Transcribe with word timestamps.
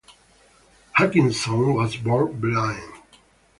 Hutchison 0.97 1.75
was 1.75 1.95
born 1.97 2.39
blind. 2.39 2.91